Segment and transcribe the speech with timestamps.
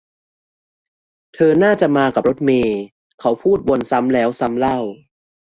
[1.33, 2.79] เธอน่าจะมากับรถเมย์
[3.19, 4.77] เขาพูดวนซ้ำแล้วซ้ำเล่า